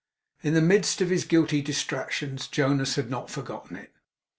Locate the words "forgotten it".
3.29-3.93